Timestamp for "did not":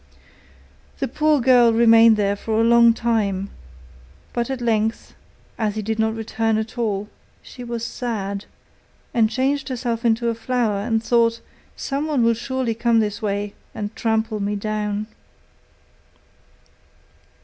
5.83-6.15